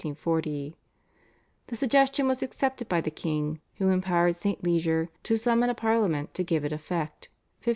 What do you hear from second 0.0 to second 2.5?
The suggestion was